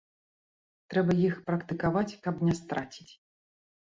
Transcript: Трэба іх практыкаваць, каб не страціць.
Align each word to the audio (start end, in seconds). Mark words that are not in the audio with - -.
Трэба 0.93 1.17
іх 1.27 1.37
практыкаваць, 1.49 2.19
каб 2.27 2.35
не 2.49 2.59
страціць. 2.61 3.11